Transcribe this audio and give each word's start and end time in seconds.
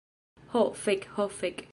Ho 0.53 0.63
fek' 0.85 1.07
ho 1.19 1.27
fek'... 1.37 1.63